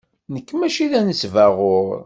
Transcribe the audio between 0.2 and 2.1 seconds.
Nekk maci d anesbaɣur.